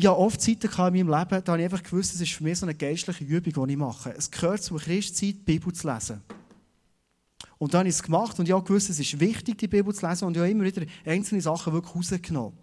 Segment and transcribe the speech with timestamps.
[0.00, 2.42] Ich hatte oft Zeiten in meinem Leben, da habe ich einfach gewusst, es ist für
[2.42, 4.14] mich so eine geistliche Übung, die ich mache.
[4.16, 6.22] Es gehört zum Christzeit, die Bibel zu lesen.
[7.58, 9.94] Und dann habe ich es gemacht und ich habe gewusst, es ist wichtig, die Bibel
[9.94, 12.54] zu lesen und ich habe immer wieder einzelne Sachen wirklich rausgenommen.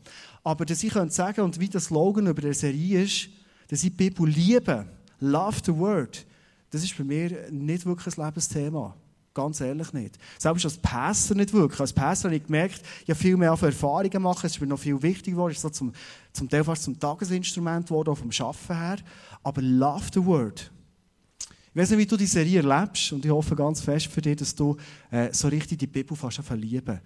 [0.44, 3.30] Aber dass ich könnte sagen, und wie der Slogan über der Serie ist,
[3.68, 4.88] dass ich die Bibel liebe,
[5.20, 6.26] love the word,
[6.72, 8.96] das ist bei mir nicht wirklich ein Lebensthema.
[9.38, 10.18] Ganz ehrlich nicht.
[10.40, 11.80] Selbst als Pastor nicht wirklich.
[11.80, 14.44] Als Pastor habe ich gemerkt, ich habe viel mehr Erfahrungen gemacht.
[14.44, 15.52] Es ist mir noch viel wichtiger geworden.
[15.52, 15.94] Es ist so zum,
[16.34, 18.98] zum Teil fast zum Tagesinstrument geworden, auch vom Arbeiten her.
[19.44, 20.72] Aber love the word.
[21.72, 23.14] Ich weiß nicht, wie du die Serie erlebst.
[23.14, 24.76] Und ich hoffe ganz fest für dich, dass du
[25.12, 27.00] äh, so richtig die Bibel fast verlieben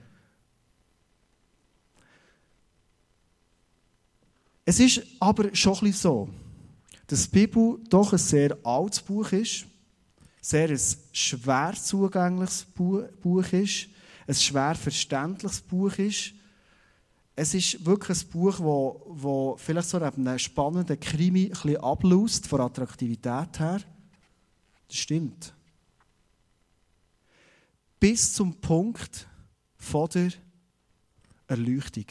[4.63, 6.29] Es ist aber schon ein bisschen so,
[7.07, 9.65] dass die Bibel doch ein sehr altes Buch ist
[10.41, 10.81] sehr ein
[11.13, 13.87] schwer zugängliches Buch ist,
[14.27, 16.33] ein schwer verständliches Buch ist.
[17.35, 22.47] Es ist wirklich ein Buch, wo, wo vielleicht so einem spannenden Krimi ein bisschen ablöst,
[22.47, 23.81] von Attraktivität her.
[24.87, 25.53] Das stimmt.
[27.99, 29.27] Bis zum Punkt
[29.77, 30.31] von der
[31.47, 32.05] Erleuchtung.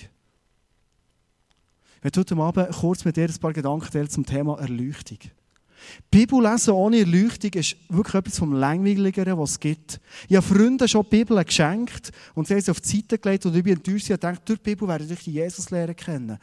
[1.97, 5.19] Ich möchte heute Abend kurz mit dir ein paar Gedanken zum Thema Erleuchtung.
[6.11, 10.01] Bibel lesen ohne Erleuchtung ist wirklich etwas vom Langweiligeren, was es gibt.
[10.29, 13.47] Ich habe Freunden schon die Bibel geschenkt und sie haben sie auf die Seite gelegt
[13.47, 16.39] und ich bin enttäuscht und dachte, durch die Bibel werde ich die Jesus lernen kennen.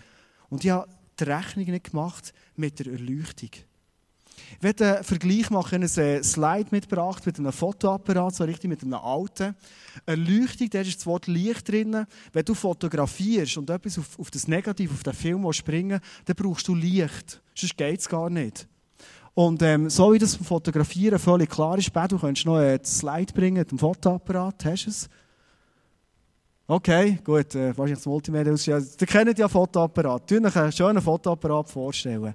[0.50, 0.88] Und ich habe
[1.20, 3.50] die Rechnung nicht gemacht mit der Erleuchtung.
[4.56, 8.94] Ich werde einen Vergleich machen, einen Slide mitgebracht mit einem Fotoapparat, so richtig mit einem
[8.94, 9.56] alten.
[10.06, 12.06] Erleuchtung, da ist das Wort Licht drin.
[12.34, 16.68] Wenn du fotografierst und etwas auf, auf das Negativ, auf den Film springen dann brauchst
[16.68, 17.42] du Licht.
[17.56, 18.68] Sonst geht es gar nicht.
[19.38, 23.32] Und ähm, so wie das vom Fotografieren völlig klar ist, du könntest noch ein Slide
[23.34, 24.66] bringen dem Fotoapparat.
[24.66, 25.10] Hast du es?
[26.66, 27.54] Okay, gut.
[27.54, 28.66] Äh, wahrscheinlich das Multimedia aus.
[28.66, 30.28] Ja, ihr kennt ja Fotoapparat.
[30.28, 32.34] Tu euch einen schönen Fotoapparat vorstellen.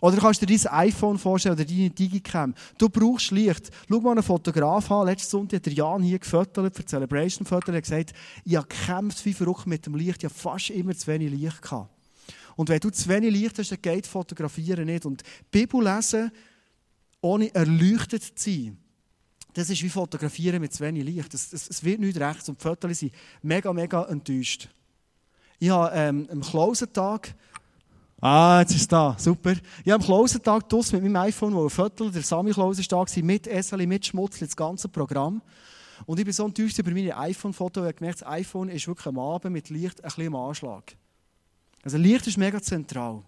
[0.00, 2.54] Oder du kannst dir dein iPhone vorstellen oder deine Digicam.
[2.76, 3.70] Du brauchst Licht.
[3.88, 5.06] Schau mal einen Fotograf an.
[5.06, 7.70] Letzten Sonntag hat der Jan hier gefotografiert für Celebration Foto.
[7.70, 8.14] Er hat gesagt,
[8.44, 10.18] ich habe gekämpft wie verrückt mit dem Licht.
[10.18, 12.01] Ich habe fast immer zu wenig Licht gehabt.
[12.56, 15.06] Und wenn du zu wenig Licht hast, dann geht Fotografieren nicht.
[15.06, 16.30] Und Bibel lesen,
[17.20, 18.78] ohne erleuchtet zu sein,
[19.54, 21.34] das ist wie Fotografieren mit zu wenig Licht.
[21.34, 24.68] Es wird nicht recht und die Fotos sind mega, mega enttäuscht.
[25.58, 27.34] Ich habe ähm, am Klausentag,
[28.20, 29.52] ah, jetzt ist es da, super.
[29.84, 32.78] Ich habe am Klausentag mit meinem iPhone, wo ein Viertel, der Sami Klaus
[33.16, 35.42] mit Esseli, mit Schmutzli, das ganze Programm.
[36.06, 39.06] Und ich bin so enttäuscht über meine iPhone-Fotos, ich habe gemerkt, das iPhone ist wirklich
[39.06, 40.96] am Abend mit Licht ein bisschen im Anschlag.
[41.82, 43.22] Also Licht ist mega zentral.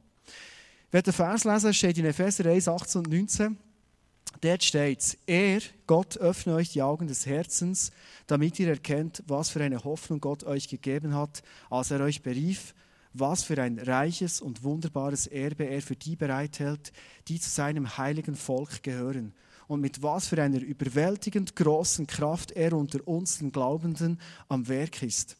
[0.90, 3.58] Wenn der Vers lesen, steht in Epheser 1, 18 und 19,
[4.40, 7.90] dort steht es, er, Gott, öffne euch die Augen des Herzens,
[8.28, 12.74] damit ihr erkennt, was für eine Hoffnung Gott euch gegeben hat, als er euch berief,
[13.12, 16.92] was für ein reiches und wunderbares Erbe er für die bereithält,
[17.26, 19.34] die zu seinem heiligen Volk gehören
[19.66, 25.02] und mit was für einer überwältigend großen Kraft er unter uns den Glaubenden am Werk
[25.02, 25.38] ist.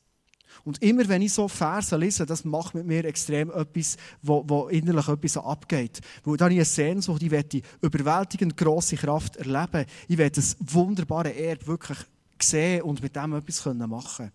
[0.64, 4.68] Und immer wenn ich so Verse lese, das macht mit mir extrem etwas, wo, wo
[4.68, 6.00] innerlich etwas abgeht.
[6.24, 9.86] Weil da habe ich eine Sehnsucht, ich werde die überwältigend grosse Kraft erleben.
[10.08, 11.98] Ich werde das wunderbare Erd wirklich
[12.40, 14.32] sehen und mit dem etwas machen können.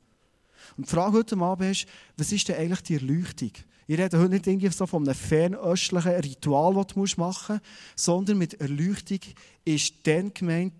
[0.77, 1.87] Und die Frage heute Abend ist,
[2.17, 3.51] was ist denn eigentlich die Erleuchtung?
[3.87, 8.37] Ich rede heute nicht irgendwie so von einem fernöstlichen Ritual, das du machen musst, sondern
[8.37, 9.19] mit Erleuchtung
[9.65, 10.73] ist dann gemeint,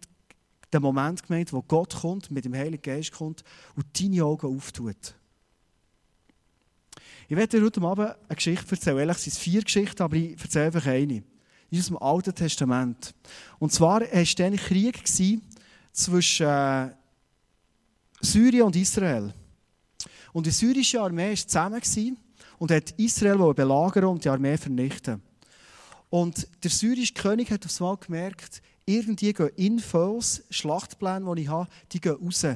[0.72, 3.44] der Moment gemeint, wo Gott kommt, mit dem Heiligen Geist kommt
[3.76, 5.16] und deine Augen auftut.
[7.32, 8.98] Ich werde dir heute Abend eine Geschichte erzählen.
[8.98, 11.18] Ehrlich sind es vier Geschichten, aber ich erzähle einfach eine.
[11.70, 13.14] In unserem Alten Testament.
[13.60, 15.00] Und zwar war es dann Krieg
[15.92, 16.90] zwischen äh,
[18.20, 19.32] Syrien und Israel.
[20.34, 22.18] Und die syrische Armee war zusammen
[22.58, 25.22] und hat Israel belagern und die Armee vernichten.
[26.10, 31.70] Und der syrische König hat aufs Mal gemerkt, irgendwie gehen Infos, Schlachtpläne, die ich habe,
[31.92, 32.48] die gehen raus.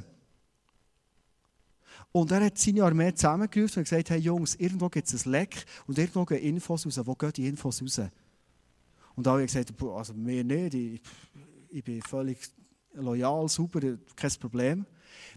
[2.13, 5.66] Und er hat seine Armee zusammengerufen und gesagt, hey Jungs, irgendwo gibt es ein Leck
[5.88, 7.01] und irgendwo gehen Infos raus.
[7.03, 8.01] Wo gehen die Infos raus?
[9.15, 11.01] Und alle haben gesagt, also mir nicht, ich,
[11.69, 12.38] ich bin völlig
[12.94, 13.80] loyal, super,
[14.15, 14.86] kein Problem.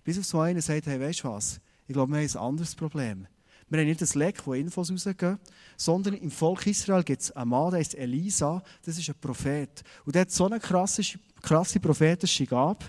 [0.05, 1.61] Bis auf so einer sagt, hey, weißt du was?
[1.87, 3.27] Ich glaube, wir haben ein anderes Problem.
[3.71, 5.39] Wir haben nicht ein Leck, wo Infos rausgehen,
[5.79, 9.83] sondern im Volk Israel gibt es einen Mann, der heißt Elisa, das ist ein Prophet.
[10.05, 11.03] Und der hat so eine krasse,
[11.41, 12.85] krasse prophetische Gabe,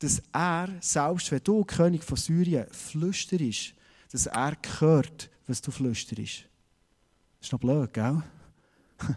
[0.00, 3.74] dass er, selbst wenn du König von Syrien flüsterst,
[4.12, 6.44] dass er hört, was du flüsterst.
[7.38, 8.22] Das ist noch blöd, gell?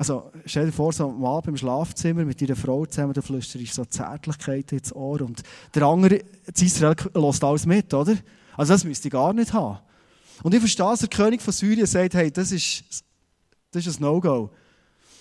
[0.00, 3.74] Also, stell dir vor, so am Abend im Schlafzimmer mit deiner Frau zusammen, du flüsterst
[3.74, 5.42] so Zärtlichkeit ins Ohr und
[5.74, 8.16] der andere, das Israel, lässt alles mit, oder?
[8.56, 9.80] Also, das müsste ich gar nicht haben.
[10.44, 12.84] Und ich verstehe, dass der König von Syrien sagt, hey, das ist
[13.70, 14.50] Das ist ein No-Go.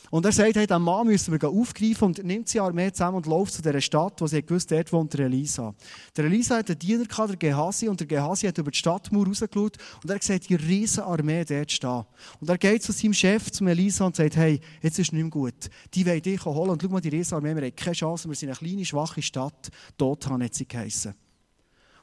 [0.09, 3.25] Und er sagt, hey, diesen Mann müssen wir aufgreifen und nimmt sie Armee zusammen und
[3.25, 5.74] läuft zu dieser Stadt, wo sie gewusst dort wohnt der Elisa.
[6.15, 9.27] Der Elisa hat einen Diener gehabt, der Gehasi, und der Gehasi hat über die Stadtmauer
[9.27, 12.06] rausgeschaut und er sieht die riesige Armee dort stehen.
[12.39, 15.30] Und er geht zu seinem Chef, zum Elisa, und sagt, hey, jetzt ist nicht mehr
[15.30, 15.69] gut.
[15.94, 18.36] Die wollen dich holen und schau mal, die riesige Armee, wir haben keine Chance, wir
[18.36, 19.69] sind eine kleine, schwache Stadt.
[19.98, 21.13] Dothan hat sie geheissen.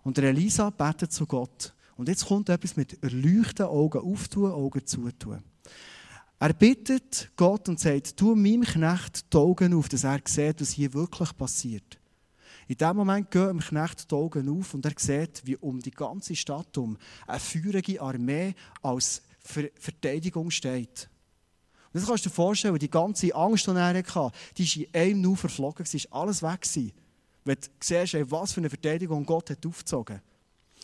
[0.02, 1.74] Und der Elisa betet zu Gott.
[1.96, 5.42] Und jetzt kommt etwas mit erleuchteten Augen auftun, Augen zutun.
[6.44, 10.72] Er bittet Gott und sagt, tu meinem Knecht die Augen auf, dass er sieht, was
[10.72, 11.98] hier wirklich passiert.
[12.68, 15.90] In dem Moment gehen dem Knecht die Augen auf und er sieht, wie um die
[15.90, 21.08] ganze Stadt um eine feurige Armee als Verteidigung steht.
[21.94, 24.94] Und das kannst du dir vorstellen, die ganze Angst, die er hatte, die ist in
[24.94, 26.92] einem Nu verflogen, war alles weg.
[27.44, 30.20] Wenn du siehst, was für eine Verteidigung Gott hat aufgezogen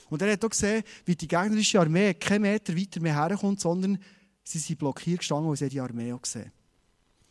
[0.09, 3.99] Und er hat auch gesehen, wie die gegnerische Armee keinen Meter weiter mehr herkommt, sondern
[4.45, 6.53] Sie sind blockiert gestanden, weil sie die Armee gesehen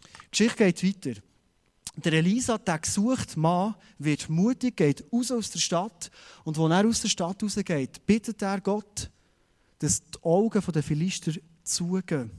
[0.02, 1.22] Die Geschichte geht weiter.
[1.96, 6.12] Der Elisa, der gesuchte Mann, wird mutig, geht raus aus der Stadt.
[6.44, 9.10] Und als er aus der Stadt rausgeht, bittet er Gott,
[9.80, 11.34] dass die Augen der Philister
[11.64, 12.32] zugehen,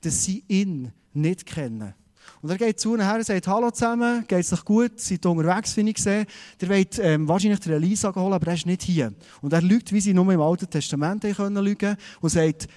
[0.00, 1.94] dass sie ihn nicht kennen.
[2.40, 5.24] Und er geht zu ihnen her und sagt, hallo zusammen, geht es euch gut, seid
[5.26, 6.26] unterwegs, wie ich sehe.
[6.60, 9.12] Der wollt ähm, wahrscheinlich den Elisa holen, aber er ist nicht hier.
[9.42, 12.68] Und er lügt, wie sie nur im Alten Testament können lügen und sagt,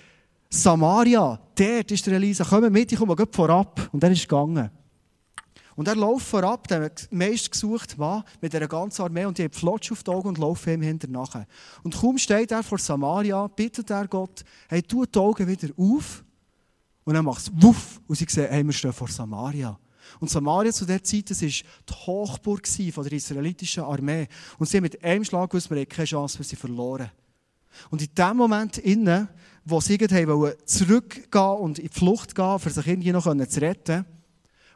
[0.50, 3.90] Samaria, dort ist der Elisa, komm mit, ich komme vorab.
[3.92, 4.72] Und er ist gegangen.
[5.78, 9.54] Und er läuft vorab, der meist gesucht Mann mit einer ganzen Armee und die haben
[9.54, 11.46] Flotsch auf die Augen und laufen ihm hinterher.
[11.84, 16.24] Und kaum steht er vor Samaria, bittet er Gott, hey, tu die Augen wieder auf.
[17.04, 19.78] Und dann macht es wuff und sie sehen, hey, wir stehen vor Samaria.
[20.20, 24.28] Und Samaria zu der Zeit, das war die Hochburg von der israelitischen Armee.
[24.58, 27.12] Und sie haben mit einem Schlag gewusst, wir haben keine Chance, weil sie verloren.
[27.92, 29.28] Und in dem Moment innen
[29.70, 34.06] wo sie haben zurückgehen und in die Flucht gehen, um sich irgendwie noch zu retten,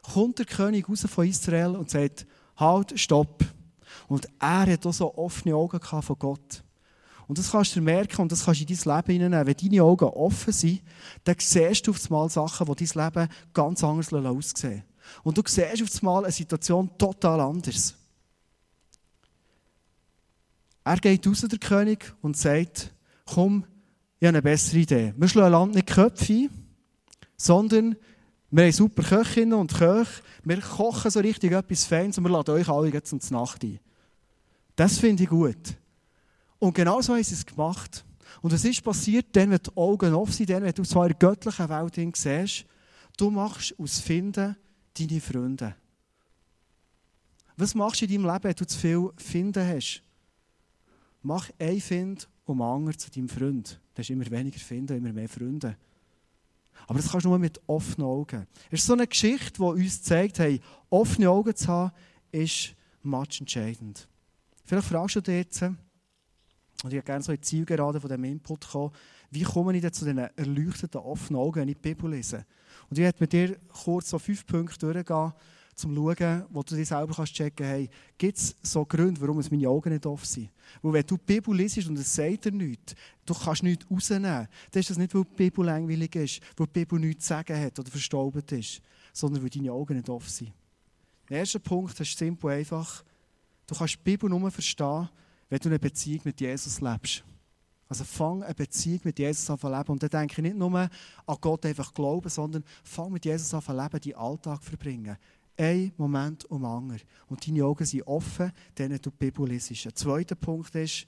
[0.02, 3.42] kommt der König raus von Israel und sagt, halt, stopp.
[4.08, 6.62] Und er hat auch so offene Augen von Gott.
[7.26, 9.46] Und das kannst du merken und das kannst du in dein Leben hineinnehmen.
[9.46, 10.82] Wenn deine Augen offen sind,
[11.24, 14.84] dann siehst du auf einmal Sachen, die dein Leben ganz anders aussehen
[15.22, 17.94] Und du siehst auf einmal eine Situation total anders.
[20.84, 22.92] Er geht raus, der König, und sagt,
[23.24, 23.64] komm,
[24.22, 25.12] ich habe eine bessere Idee.
[25.16, 26.50] Wir schlagen Land nicht Köpfe ein,
[27.36, 27.96] sondern
[28.52, 30.22] wir haben super Köchinnen und Köche.
[30.44, 33.80] Wir kochen so richtig etwas Feines und wir laden euch alle jetzt zur Nacht ein.
[34.76, 35.74] Das finde ich gut.
[36.60, 38.04] Und genau so haben sie es gemacht.
[38.42, 41.16] Und was ist passiert, dann, wenn die Augen offen sind, dann, wenn du zwar in
[41.18, 42.64] der göttlichen Welt siehst,
[43.16, 44.54] du machst aus Finden
[44.96, 45.74] deine Freunde.
[47.56, 50.00] Was machst du in deinem Leben, wenn du zu viel Finden hast?
[51.22, 53.81] Mach ein Find um anderen zu deinem Freund.
[53.94, 55.76] Du hast immer weniger Finden, immer mehr Freunde.
[56.86, 58.46] Aber das kannst du nur mit offenen Augen.
[58.70, 60.60] Es ist so eine Geschichte, die uns zeigt, hey,
[60.90, 61.92] offene Augen zu haben,
[62.30, 64.08] ist match entscheidend.
[64.64, 65.76] Vielleicht fragst du dich jetzt, und
[66.90, 68.92] ich würde gerne so in die Zielgerade von diesem Input kommen,
[69.30, 72.44] wie komme ich denn zu diesen erleuchteten offenen Augen, wenn ich die Bibel lese?
[72.90, 75.32] Und ich werde mit dir kurz so fünf Punkte durchgehen,
[75.74, 79.50] zum Schauen, wo du dir selber kannst checken hey, gibt es so Gründe, warum es
[79.50, 80.50] meine Augen nicht offen sind?
[80.82, 84.48] Weil wenn du die Bibel liest und es sagt dir nichts, du kannst nichts rausnehmen,
[84.70, 87.58] dann ist das nicht, weil die Bibel langweilig ist, weil die Bibel nichts zu sagen
[87.58, 88.80] hat oder verstaubt ist,
[89.12, 90.52] sondern weil deine Augen nicht offen sind.
[91.28, 93.02] Der erste Punkt ist simpel einfach,
[93.66, 95.08] du kannst die Bibel nur verstehen,
[95.48, 97.24] wenn du eine Beziehung mit Jesus lebst.
[97.88, 99.88] Also fang eine Beziehung mit Jesus an zu leben.
[99.88, 103.62] Und dann denke ich nicht nur an Gott einfach glauben, sondern fang mit Jesus an
[103.62, 105.16] zu leben, deinen Alltag verbringen
[105.62, 107.00] ein Moment um anderen.
[107.28, 109.70] Und deine Augen sind offen, dann du die Bibel liest.
[109.70, 111.06] Ein zweiter Punkt ist,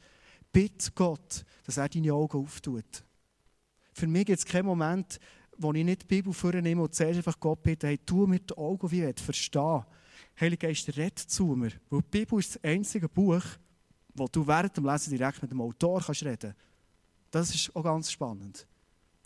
[0.52, 3.04] bitte Gott, dass er deine Augen auftut.
[3.92, 5.18] Für mich gibt es keinen Moment,
[5.56, 8.56] wo ich nicht die Bibel vornehme und zuerst einfach Gott bitte, hey, tu mir die
[8.56, 9.84] Augen wie ich verstehen.
[10.40, 11.72] Heiliger Geist, red zu mir.
[11.90, 13.42] Weil die Bibel ist das einzige Buch,
[14.14, 16.54] wo du während dem Lesen direkt mit dem Autor kannst reden
[17.30, 18.66] Das ist auch ganz spannend.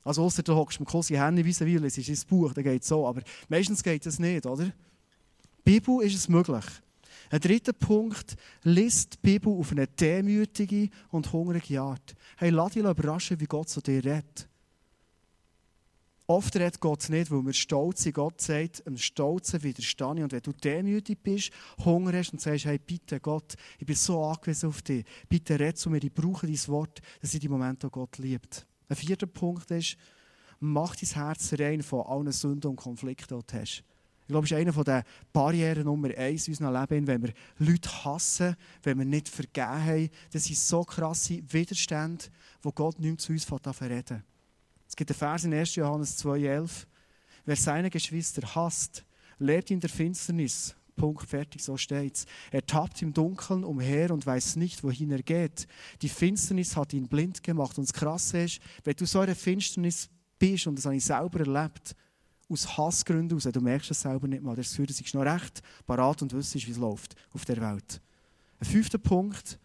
[0.04, 2.88] Also außer du hockst mit Kosi wie wie es ist ein Buch, dann geht es
[2.88, 3.06] so.
[3.06, 4.72] Aber meistens geht das nicht, oder?
[5.68, 6.64] Bibel ist es möglich.
[7.28, 12.14] Ein dritter Punkt, liest die Bibel auf eine demütige und hungrige Art.
[12.38, 14.48] Hey, lass dich überraschen, wie Gott zu dir redet.
[16.26, 18.14] Oft redet Gott nicht, weil wir stolz sind.
[18.14, 20.22] Gott sagt, einem Stolzen widerstehe ich.
[20.22, 21.50] Und wenn du demütig bist,
[21.84, 25.76] Hunger hast und sagst, hey, bitte Gott, ich bin so angewiesen auf dich, bitte red
[25.76, 28.66] zu mir, ich brauche dein Wort, das sind die Momente, wo Gott liebt.
[28.88, 29.98] Ein vierter Punkt ist,
[30.60, 33.84] mach dein Herz rein von allen Sünden und Konflikten, die du hast.
[34.28, 38.04] Ich glaube, es ist eine der Barrieren Nummer eins in unserem Leben, wenn wir Leute
[38.04, 40.10] hassen, wenn wir nicht vergeben haben.
[40.30, 42.26] Das sind so krasse Widerstände,
[42.60, 44.22] wo Gott nicht mehr zu uns reden
[44.86, 45.76] Es gibt einen Vers in 1.
[45.76, 46.84] Johannes 2,11.
[47.46, 49.02] Wer seine Geschwister hasst,
[49.38, 50.76] lehrt in der Finsternis.
[50.94, 52.26] Punkt, fertig, so steht's.
[52.50, 55.66] Er tappt im Dunkeln umher und weiß nicht, wohin er geht.
[56.02, 57.78] Die Finsternis hat ihn blind gemacht.
[57.78, 61.04] Und das Krasse ist, wenn du so in der Finsternis bist, und das habe ich
[61.06, 61.96] selber erlebt,
[62.48, 65.62] aus Hassgründen aus, du merkst es selber nicht mal, das Gefühl, dass ich noch recht
[65.86, 68.00] parat und wüsstest, wie es läuft auf der Welt.
[68.60, 69.58] Ein fünfter Punkt,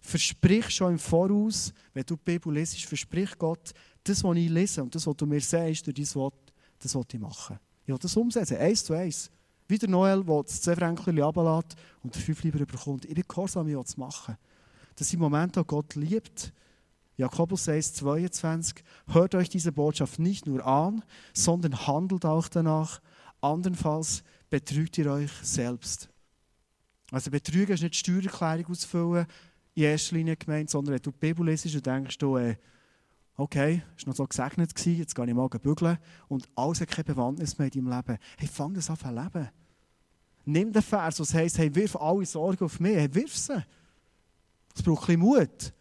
[0.00, 3.72] versprich schon im Voraus, wenn du die Bibel liest, versprich Gott,
[4.04, 7.04] das, was ich lese und das, was du mir sagst, durch dein Wort, das will
[7.12, 7.58] ich machen.
[7.84, 9.30] Ich will das umsetzen, eins zu eins.
[9.68, 13.04] Wie der Noel, der das 10 Franken runterlässt und der 5 lieber bekommt.
[13.04, 14.36] Ich bin gehorsam, ich zu machen.
[14.94, 16.52] Das sind Momente, wo Gott liebt.
[17.16, 18.84] Jakobus 1, 22.
[19.08, 23.00] Hört euch diese Botschaft nicht nur an, sondern handelt auch danach.
[23.40, 26.10] Andernfalls betrügt ihr euch selbst.
[27.10, 29.26] Also Betrügen ist nicht Steuererklärung ausfüllen,
[29.74, 32.56] in erster Linie gemeint, sondern wenn du die Bibel liest und denkst, du, äh,
[33.36, 36.88] okay, es war noch so gesegnet, gewesen, jetzt gehe ich mal bügeln und alles hat
[36.88, 38.18] keine Bewandtnis mehr in deinem Leben.
[38.38, 39.48] Hey, fang das an zu leben.
[40.44, 43.64] Nimm den Vers, was heisst, hey, wirf alle Sorgen auf mich, hey, wirf sie.
[44.74, 45.72] Es braucht ein bisschen Mut.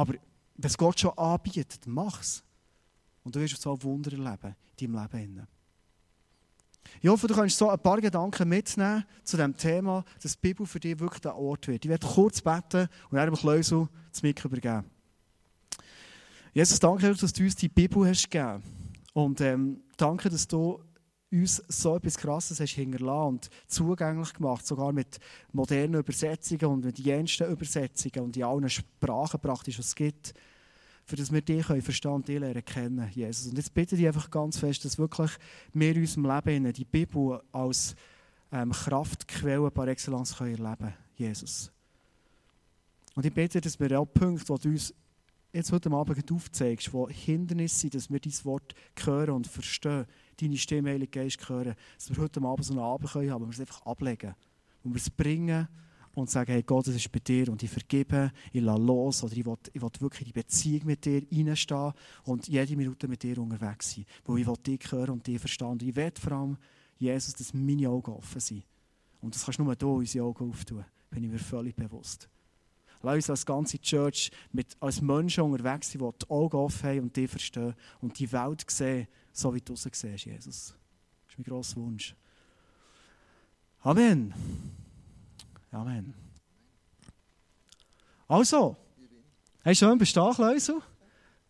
[0.00, 2.42] Aber wenn es Gott schon anbietet, mach es.
[3.22, 5.46] Und du wirst so Wunder erleben in deinem Leben.
[7.02, 10.64] Ich hoffe, du kannst so ein paar Gedanken mitnehmen zu dem Thema, dass die Bibel
[10.64, 11.84] für dich wirklich der Ort wird.
[11.84, 14.88] Ich werde kurz beten und dann dem Kleusel das Mikro übergeben.
[16.54, 18.62] Jesus, danke, dass du uns die Bibel hast gegeben.
[19.12, 20.82] Und ähm, danke, dass du
[21.32, 25.18] uns so etwas Krasses hast hinterlassen und zugänglich gemacht, sogar mit
[25.52, 30.34] modernen Übersetzungen und mit jensten Übersetzungen und in allen Sprachen praktisch, was es gibt,
[31.04, 33.50] für dass wir dich verstehen und dich lernen kennen, Jesus.
[33.50, 35.30] Und jetzt bitte ich einfach ganz fest, dass wirklich
[35.72, 37.94] wir in unserem Leben die Bibel als
[38.52, 41.70] ähm, Kraftquelle par excellence können erleben Jesus.
[43.14, 44.94] Und ich bitte, dass wir auch Punkte, die du uns
[45.52, 50.06] jetzt heute Abend aufzeigst, wo Hindernisse sind, dass wir dein Wort hören und verstehen,
[50.40, 53.50] deine Stimme, Heilige Geist, hören, dass wir heute Abend so einen Abend haben, wo wir
[53.50, 54.34] es einfach ablegen,
[54.82, 55.68] wo wir es bringen
[56.14, 59.36] und sagen, hey Gott, das ist bei dir und ich vergebe, ich lasse los oder
[59.36, 61.92] ich will, ich will wirklich die Beziehung mit dir reinstehen
[62.24, 65.68] und jede Minute mit dir unterwegs sein, wo ich will dich hören und dich verstehen.
[65.68, 66.56] Und ich will vor allem,
[66.98, 68.64] Jesus, dass meine Augen offen sind.
[69.20, 72.28] Und das kannst du nur hier unsere Augen auftun, bin ich mir völlig bewusst.
[73.02, 77.00] Lass uns als ganze Church mit, als Menschen unterwegs sein, die die Augen offen haben
[77.00, 80.74] und die verstehen und die Welt sehen, so wie du sie siehst, Jesus.
[81.24, 82.14] Das ist mein grosser Wunsch.
[83.82, 84.34] Amen.
[85.70, 86.14] Amen.
[88.28, 88.76] Also,
[89.62, 90.80] hey, schön bist du da, Kleusel.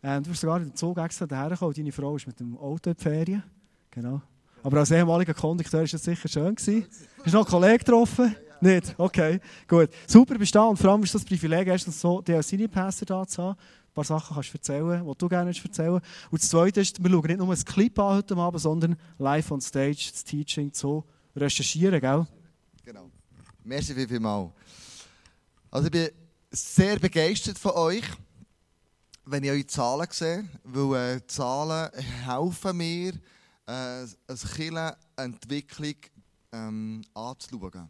[0.03, 1.73] Ähm, du bist sogar in den Zug extra dahergekommen.
[1.75, 3.43] Deine Frau ist mit dem Auto in die Ferien.
[3.91, 4.21] Genau.
[4.63, 6.55] Aber als ehemaliger Kondukteur war es sicher schön.
[6.55, 6.87] Gewesen.
[7.17, 8.35] Hast du noch einen Kollegen getroffen?
[8.61, 8.93] Nicht?
[8.97, 9.89] Okay, gut.
[10.07, 13.43] Super bist du da und vor allem ist das Privileg, erstens so, Pastor da zu
[13.43, 13.57] haben.
[13.57, 17.09] Ein paar Sachen kannst du erzählen, die du gerne erzählen Und das Zweite ist, wir
[17.09, 21.03] schauen nicht nur ein Clip an heute Abend, sondern live on stage, das Teaching so
[21.35, 22.25] recherchieren, gell?
[22.85, 23.09] Genau.
[23.63, 24.51] Merci viel, viel mal.
[25.71, 26.09] Also ich bin
[26.51, 28.03] sehr begeistert von euch,
[29.25, 31.91] wenn ich eure Zahlen sehe, weil äh, Zahlen
[32.25, 33.13] helfen mir,
[33.65, 34.07] äh, eine
[34.55, 35.95] Kirchenentwicklung
[36.51, 37.89] ähm, anzuschauen.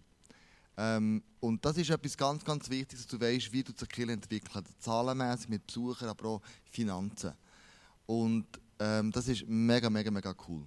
[0.78, 4.20] Ähm, und das ist etwas ganz, ganz Wichtiges, dass du weißt, wie du die Kirche.
[4.80, 7.34] Zahlenmäßig mit Besuchern, aber auch Finanzen.
[8.06, 8.48] Und
[8.80, 10.66] ähm, das ist mega, mega, mega cool.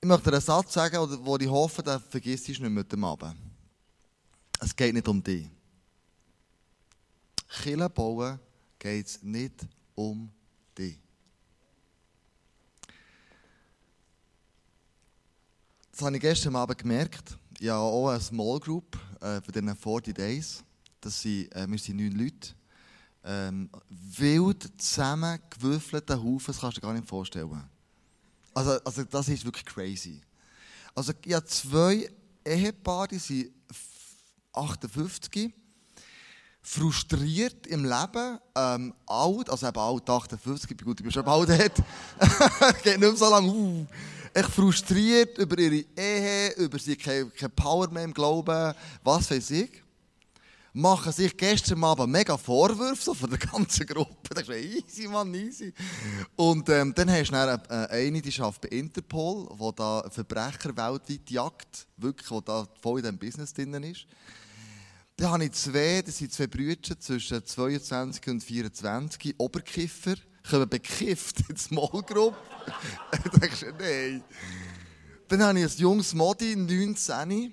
[0.00, 3.36] Ich möchte einen Satz sagen, wo ich hoffe, den vergisst du nicht mit dem Abend.
[4.60, 5.48] Es geht nicht um dich.
[7.48, 8.38] Kirche bauen
[8.78, 10.30] geht es nicht um
[10.76, 10.98] dich.
[15.96, 17.38] Das habe ich gestern Abend gemerkt.
[17.58, 20.62] Ich habe auch eine Small Group äh, von diesen 40 Days.
[21.00, 22.50] Das sind, äh, wir sind neun Leute.
[23.24, 27.64] Ähm, wild zusammengewürfelte Haufen, das kannst du dir gar nicht vorstellen.
[28.52, 30.20] Also, also das ist wirklich crazy.
[30.94, 32.10] Also ich habe zwei
[32.44, 33.52] Ehepaare, die sind
[34.52, 35.50] 58,
[36.60, 41.48] frustriert im Leben, ähm, alt, also eben alt, 58, gut, ich bin schon alt,
[42.82, 43.86] geht nicht mehr so lange, uh
[44.36, 49.50] echt frustriert über ihre Ehe, über sie keine, keine Power mehr im Glauben, was weiß
[49.52, 49.82] ich.
[50.74, 54.34] Machen sich gestern Abend mega Vorwürfe so von der ganzen Gruppe.
[54.34, 55.72] Das ist easy, Mann, easy.
[56.36, 60.76] Und ähm, dann hast du dann äh, eine, die arbeitet bei Interpol, die da Verbrecher
[60.76, 64.06] weltweit jagt, wirklich, die da voll in diesem Business drin ist.
[65.16, 70.16] Dann habe ich zwei, das sind zwei Brüder zwischen 22 und 24, Oberkiffer
[70.48, 72.34] kommen bekifft in die Small Group.
[73.10, 74.22] da denkst du, nein.
[75.28, 77.52] Dann habe ich ein junges Modi, 19.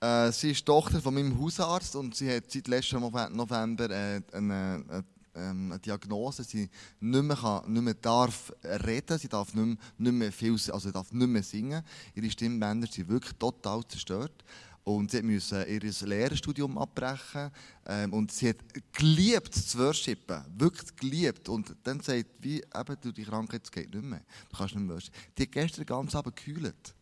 [0.00, 4.50] Äh, sie ist Tochter von meinem Hausarzt und sie hat seit letztem November äh, einen,
[4.50, 5.04] einen,
[5.34, 9.76] ähm, eine Diagnose, sie nicht mehr, kann, nicht mehr darf reden, sie darf nicht mehr,
[9.98, 11.82] nicht mehr viel, also darf nicht mehr singen.
[12.14, 14.44] Ihre Stimmbänder sind wirklich total zerstört.
[14.88, 17.50] Und sie musste ihr Lehrstudium abbrechen.
[17.86, 18.56] Ähm, und sie hat
[18.94, 20.42] geliebt zu worshipen.
[20.56, 21.46] Wirklich geliebt.
[21.50, 24.22] Und dann sagt wie, eben, du, die Krankheit geht nicht mehr.
[24.50, 25.18] Du kannst nicht mehr worshipen.
[25.36, 26.94] Die hat gestern ganz Abend gekühlt.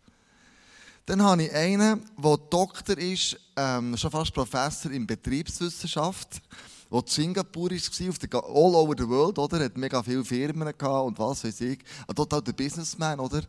[1.04, 6.42] Dann habe ich einen, der Doktor ist, ähm, schon fast Professor in Betriebswissenschaft
[6.90, 9.64] in Singapur war, auf der, all over the world, oder?
[9.64, 11.78] Hat mega viele Firmen gehabt und was weiß ich.
[12.06, 13.42] Ein total der Businessman, oder?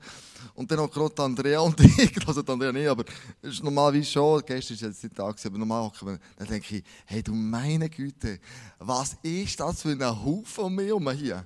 [0.56, 3.04] Und dann auch gerade Andrea und ich, also Andrea nicht, aber
[3.42, 5.92] es ist normalerweise schon, gestern war jetzt nicht Tag, aber normal
[6.38, 8.40] dann denke ich, hey du meine Güte,
[8.80, 11.46] was ist das für ein Haufen um hier?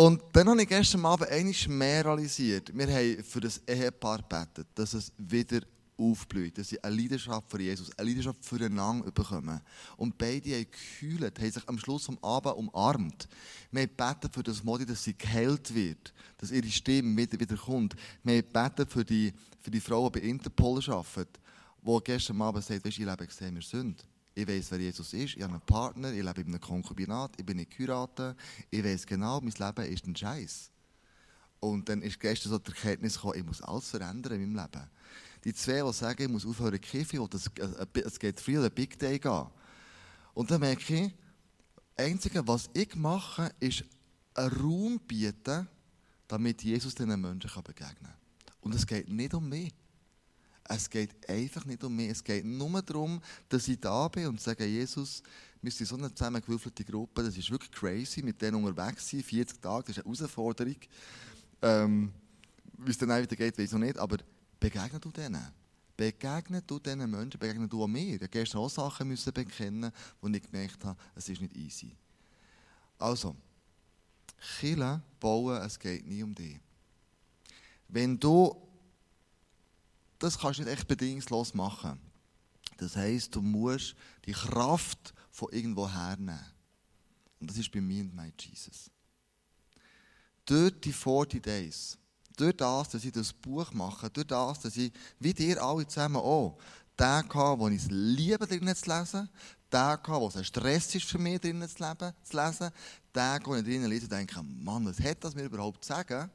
[0.00, 2.72] Und dann habe ich gestern Abend einiges mehr realisiert.
[2.74, 5.60] Wir haben für das Ehepaar gebetet, dass es wieder
[6.00, 9.60] aufblüht, dass sie eine Leidenschaft für Jesus, eine Leidenschaft füreinander bekommen.
[9.96, 13.28] Und beide haben gekühlt, haben sich am Schluss am Abend umarmt.
[13.70, 17.94] Wir gebeten für das Modi, dass sie geheilt wird, dass ihre Stimme wieder, wieder kommt.
[18.24, 21.38] Wir gebeten für die, für die Frau, die bei Interpol arbeitet,
[21.82, 24.04] die gestern Abend sagt, weißt, ich lebe gesehen, wir sind.
[24.34, 25.36] Ich weiß, wer Jesus ist.
[25.36, 26.12] Ich habe einen Partner.
[26.12, 27.32] Ich lebe in einem Konkubinat.
[27.36, 28.36] Ich bin nicht geheiratet.
[28.70, 30.70] Ich weiß genau, mein Leben ist ein Scheiß.
[31.60, 34.90] Und dann ist gestern so die Erkenntnis gekommen, ich muss alles verändern in meinem Leben.
[35.44, 39.18] Die zwei, die sagen, ich muss aufhören kiffen und es geht früh an Big Day
[39.18, 39.46] gehen.
[40.34, 41.12] Und dann merke ich,
[41.96, 43.84] das Einzige, was ich mache, ist
[44.34, 45.68] einen Raum bieten,
[46.28, 48.14] damit Jesus diesen Menschen begegnen kann.
[48.60, 49.72] Und es geht nicht um mich.
[50.64, 52.10] Es geht einfach nicht um mich.
[52.10, 55.22] Es geht nur darum, dass ich da bin und sage, Jesus,
[55.60, 59.60] wir sind so eine zusammengewürfelte Gruppe, das ist wirklich crazy, mit denen unterwegs sein, 40
[59.60, 60.76] Tage, das ist eine Herausforderung.
[61.62, 62.12] Ähm,
[62.78, 64.18] Wie es dann auch wieder geht, weiß ich noch nicht, aber
[64.60, 65.52] Begegne du denen.
[65.96, 68.12] Begegne du diesen Menschen, begegne du auch mir.
[68.12, 69.90] Musste gestern auch Sachen müssen bekennen,
[70.20, 71.96] wo ich gemerkt habe, es ist nicht easy.
[72.98, 73.34] Also,
[74.58, 76.58] Chile bauen, es geht nie um dich.
[77.88, 78.56] Wenn du,
[80.18, 81.98] das kannst du nicht echt bedingungslos machen.
[82.76, 86.40] Das heisst, du musst die Kraft von irgendwo hernehmen.
[87.40, 88.90] Und das ist bei mir und mein Jesus.
[90.44, 91.98] Durch die 40 Days
[92.40, 96.16] durch das, dass ich das Buch mache, durch das, dass ich, wie dir alle zusammen
[96.16, 96.58] auch,
[96.98, 99.28] den hatte, wo ich es liebe, drinnen zu lesen,
[99.72, 102.70] den hatte, wo es ein Stress ist für mich, drinnen zu, leben, zu lesen,
[103.14, 106.30] den, wo ich drinnen lese und denke, Mann, was hat das mir überhaupt zu sagen?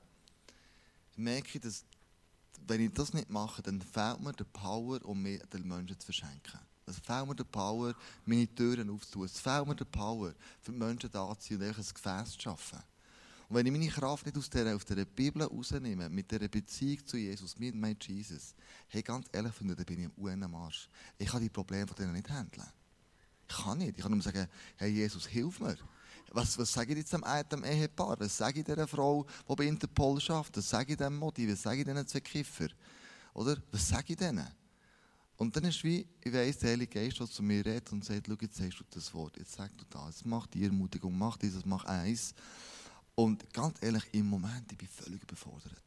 [1.18, 1.84] merke ich, dass,
[2.68, 6.06] wenn ich das nicht mache, dann fehlt mir die Power, um mir den Menschen zu
[6.06, 6.60] verschenken.
[6.86, 9.26] Es fehlt mir die Power, meine Türen aufzutun.
[9.26, 12.41] Es fehlt mir die Power, für die Menschen da zu sein und ein Gefäß zu
[12.41, 12.80] schaffen.
[13.47, 17.05] Und wenn ich meine Kraft nicht aus der, aus der Bibel rausnehme, mit dieser Beziehung
[17.05, 18.55] zu Jesus, mit meinem Jesus,
[18.88, 20.89] hey, ganz ehrlich, finde, dann bin ich am UN-Marsch.
[21.17, 22.67] Ich kann die Probleme von denen nicht handeln.
[23.47, 23.97] Ich kann nicht.
[23.97, 25.77] Ich kann nur sagen, hey Jesus, hilf mir.
[26.31, 28.19] Was, was sage ich jetzt dem, Ehepaar?
[28.19, 30.58] Was sage ich dieser Frau, die bei Interpol schafft?
[30.58, 31.51] Was sage ich dem Motiv?
[31.51, 32.67] Was sage ich diesen zwei Kiffer?
[33.34, 33.58] Oder?
[33.71, 34.47] Was sage ich denen?
[35.38, 38.27] Und dann ist wie, ich weiss, der Heilige Geist, der zu mir redet und sagt,
[38.27, 41.65] schau, jetzt sagst du das Wort, jetzt sag du das, mach die Ermutigung, mach dieses,
[41.65, 42.34] mach eins.
[43.15, 45.82] Und ganz ehrlich, im Moment, ich bin völlig überfordert.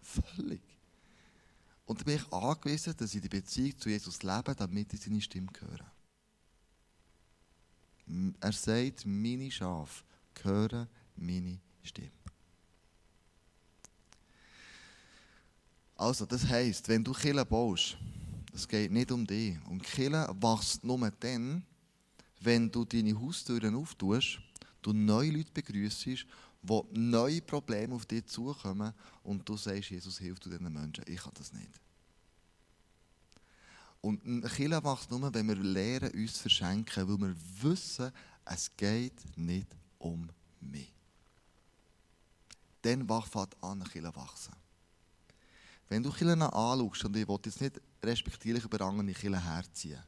[0.00, 0.60] Völlig.
[1.86, 5.20] Und da bin ich angewiesen, dass ich die Beziehung zu Jesus lebe, damit ich seine
[5.20, 5.92] Stimme höre.
[8.40, 10.02] Er sagt, meine Schafe
[10.42, 12.10] hören meine Stimme.
[15.96, 17.96] Also, das heisst, wenn du Kille baust,
[18.52, 19.56] es geht nicht um dich.
[19.68, 21.64] Und Kille wächst nur dann,
[22.40, 24.40] wenn du deine Haustüren auftust,
[24.82, 26.00] du neue Leute begrüßt
[26.62, 28.94] wo neue Probleme auf dich zukommen
[29.24, 31.04] und du sagst, Jesus, hilf du diesen Menschen.
[31.06, 31.80] Ich kann das nicht.
[34.00, 38.10] Und ein Killer macht nur, wenn wir lernen, uns verschenken, weil wir wissen,
[38.44, 40.28] es geht nicht um
[40.60, 40.92] mich.
[42.82, 44.54] Dann fängt an, Killer wachsen.
[45.88, 50.02] Wenn du Killer anschaust, und ich will jetzt nicht respektierlich über andere Killer herziehen,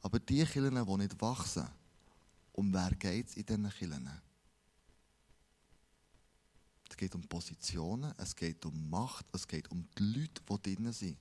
[0.00, 1.68] aber die Killer, die nicht wachsen,
[2.52, 4.20] um wer geht es in diesen Killern?
[6.92, 10.92] Es geht um Positionen, es geht um Macht, es geht um die Leute, die drinnen
[10.92, 11.16] sind.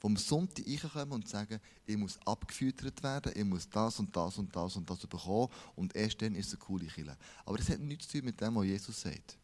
[0.00, 4.54] Am Sonntag reinkommen und sagen, ich muss abgefüttert werden, ich muss das und das und
[4.54, 7.16] das und das bekommen und erst dann ist es eine coole Kille.
[7.44, 9.36] Aber das hat nichts zu tun mit dem, was Jesus sagt.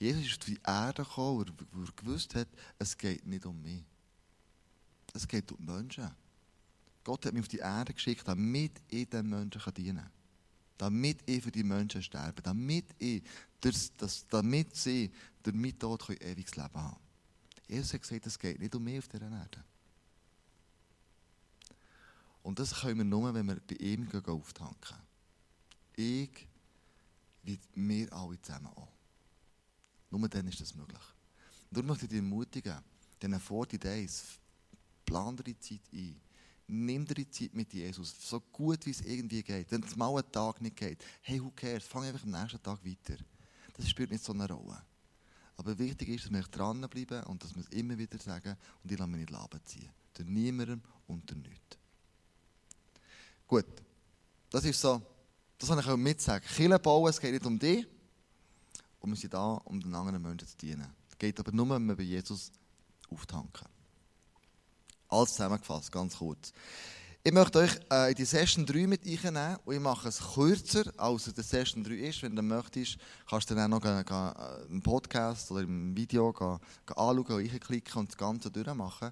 [0.00, 2.48] Jesus ist auf die Erde gekommen, weil er gewusst hat,
[2.80, 3.84] es geht nicht um mich.
[5.14, 6.10] Es geht um die Menschen.
[7.04, 10.10] Gott hat mich auf die Erde geschickt, damit ich den Menschen dienen kann
[10.78, 13.22] damit ich für die Menschen sterbe, damit, ich,
[13.60, 15.10] das, das, damit sie
[15.42, 17.06] durch meinen Tod ewiges Leben haben
[17.68, 19.64] Jesus hat gesagt, es geht nicht um mich auf dieser Erde.
[22.42, 24.96] Und das können wir nur, wenn wir bei ihm auftanken.
[25.96, 26.48] ich,
[27.42, 28.92] wie wir alle zusammen auch.
[30.10, 31.00] Nur dann ist das möglich.
[31.70, 32.78] Und darum möchte ich dich ermutigen,
[33.20, 34.24] diesen 40 Days,
[35.04, 36.20] plan dir Zeit ein.
[36.68, 39.70] Nimm dir die Zeit mit Jesus, so gut wie es irgendwie geht.
[39.70, 42.84] Wenn es mal einen Tag nicht geht, hey, who cares, fang einfach am nächsten Tag
[42.84, 43.16] weiter.
[43.76, 44.82] Das spielt nicht so eine Rolle.
[45.58, 48.98] Aber wichtig ist, dass wir dranbleiben und dass wir es immer wieder sagen und ich
[48.98, 49.90] lasse mich nicht Laben ziehen.
[50.14, 51.78] Durch niemandem und durch nichts.
[53.46, 53.66] Gut,
[54.50, 55.00] das ist so,
[55.58, 56.46] das kann ich mitsagen.
[56.48, 57.86] Kirche bauen, es geht nicht um dich
[59.00, 60.92] und wir sind da, um den anderen Menschen zu dienen.
[61.08, 62.50] Es geht aber nur, wenn wir bei Jesus
[63.08, 63.68] auftanken.
[65.08, 66.52] Alles zusammengefasst, ganz kurz.
[67.26, 70.84] Ich möchte euch äh, in die Session 3 mit einnehmen und ich mache es kürzer,
[70.96, 72.22] als es die Session 3 ist.
[72.22, 76.56] Wenn du möchtest, kannst du dann auch noch äh, einen Podcast oder im Video gehen,
[76.86, 79.10] gehen anschauen, reinklicken und das Ganze durchmachen.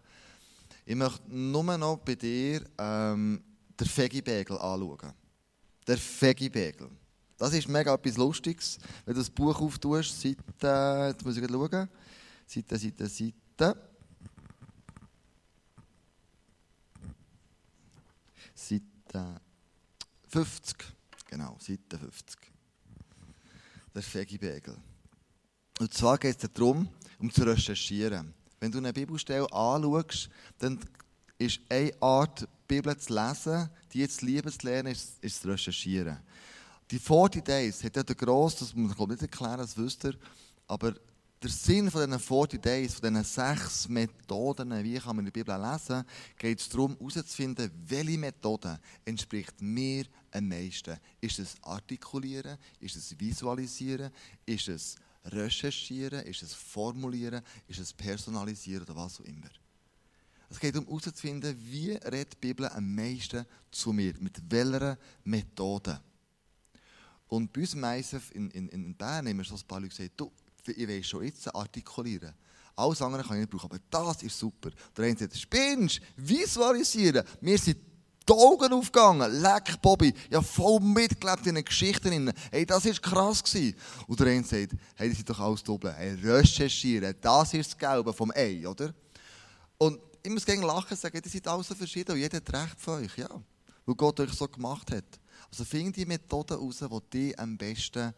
[0.87, 3.43] Ich möchte nur noch bei dir ähm,
[3.81, 5.13] den Fegi-Begel anschauen.
[5.85, 6.91] Der Fegi-Begel.
[7.37, 8.79] Das ist mega etwas Lustiges.
[9.05, 11.89] Wenn du das Buch auftust, Seite, jetzt muss ich schauen,
[12.47, 13.94] Seite, Seite, Seite.
[19.15, 19.41] Seite
[20.29, 20.77] 50.
[21.27, 22.37] Genau, Seite 50.
[23.95, 24.77] Der Fegibegel.
[25.79, 26.89] Und zwar geht es darum,
[27.21, 28.35] um zu recherchieren.
[28.59, 30.81] Wenn du eine Bibelstelle anschaust, dann
[31.39, 36.19] ist eine Art, Bibel zu lesen, die jetzt Liebe zu lernen, ist, ist zu recherchieren.
[36.91, 40.17] Die 40 Days hat ja der Gross, das muss ich nicht erklären, das wisst ihr,
[40.67, 40.95] aber
[41.45, 45.55] der Sinn von diesen 40 Days, von diesen sechs Methoden, wie kann man die Bibel
[45.61, 46.03] lesen,
[46.39, 50.97] geht es darum, herauszufinden, welche Methode entspricht mir am meisten.
[51.21, 52.57] Ist es Artikulieren?
[52.81, 54.11] Ist es Visualisieren?
[54.47, 56.21] Ist es Recherchieren?
[56.21, 57.43] Ist es Formulieren?
[57.69, 59.51] Ist es Personalisieren oder was auch immer?
[60.49, 64.15] Es geht darum herauszufinden, wie redet die Bibel am meisten zu mir?
[64.19, 66.01] Mit welcher Methode?
[67.29, 69.95] Und bei uns im ISF in, in, in Bern haben wir so ein paar Leute
[69.95, 70.33] gesagt, du,
[70.69, 72.35] ich will schon jetzt artikulieren.
[72.77, 74.71] Alles andere kann ich nicht brauchen, aber das ist super.
[74.97, 77.25] Der eine sagt, spinnst, visualisieren.
[77.41, 77.79] Mir sind
[78.29, 79.41] die Augen aufgegangen.
[79.41, 80.13] Leck, Bobby.
[80.31, 82.33] Ja, voll mitgelebt in den Geschichten.
[82.51, 83.45] Hey, das war krass.
[83.45, 83.77] Gewesen.
[84.07, 85.95] Und der eine sagt, hey, das sind doch alles doppelt.
[85.97, 87.15] Hey, recherchieren.
[87.21, 88.93] Das ist das Gelbe vom Ei, oder?
[89.79, 92.81] Und ich muss gegen lachen sagen, die sind alle so verschieden und jeder hat recht
[92.81, 93.29] von euch, ja.
[93.85, 95.05] Weil Gott euch so gemacht hat.
[95.51, 98.15] Also find die Methode heraus, die dir am besten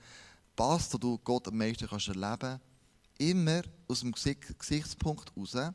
[0.57, 2.61] passt, wo du Gott am meisten kannst erleben kannst,
[3.19, 5.75] immer aus dem Gesichtspunkt heraus.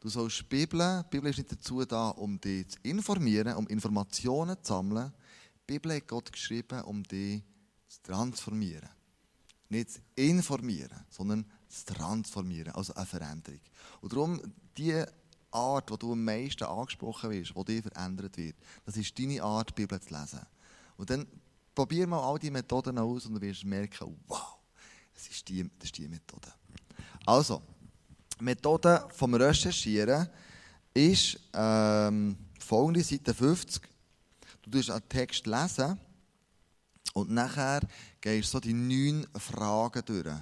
[0.00, 3.66] Du sollst die Bibel, die Bibel ist nicht dazu da, um dich zu informieren, um
[3.68, 5.12] Informationen zu sammeln.
[5.56, 7.42] Die Bibel hat Gott geschrieben, um dich
[7.86, 8.88] zu transformieren.
[9.68, 13.60] Nicht zu informieren, sondern zu transformieren, also eine Veränderung.
[14.00, 14.40] Und darum,
[14.76, 15.04] die
[15.50, 19.70] Art, wo du am meisten angesprochen wirst, die dir verändert wird, das ist deine Art,
[19.70, 20.40] die Bibel zu lesen.
[20.96, 21.26] Und dann
[21.74, 24.58] probier mal all die Methoden aus und du wirst merken, wow,
[25.14, 26.52] das ist die, das ist die Methode.
[27.26, 27.62] Also,
[28.40, 30.28] Methode vom Recherchieren
[30.94, 33.82] ist ähm, folgende, Seite 50.
[34.62, 35.98] Du tust einen Text lesen
[37.12, 37.80] und nachher
[38.20, 40.34] gehst so die neun Fragen durch.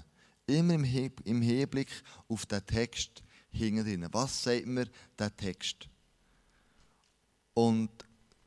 [0.47, 1.91] Immer im, He im Hinblick
[2.29, 4.89] auf den Text hinten Was sagt mir
[5.19, 5.89] der Text?
[7.55, 7.91] Und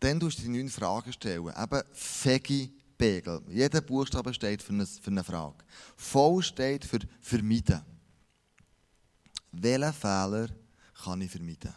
[0.01, 1.53] dann tust du die neun Fragen stellen.
[1.55, 3.41] Eben Fegi Pegel.
[3.49, 5.63] Jeder Buchstabe steht für eine, für eine Frage.
[5.95, 7.81] V steht für vermeiden.
[9.51, 10.49] Welchen Fehler
[11.03, 11.73] kann ich vermeiden?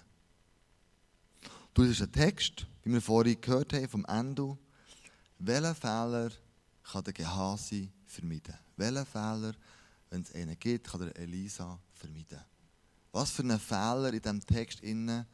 [1.74, 4.58] Du hast einen Text, wie wir vorhin gehört haben, vom Endo.
[5.38, 6.30] Welchen Fehler
[6.82, 8.56] kann der Gehasi vermeiden?
[8.76, 9.52] Welchen Fehler,
[10.08, 12.40] wenn es einen gibt, kann der Elisa vermeiden?
[13.12, 15.26] Was für einen Fehler in diesem Text innen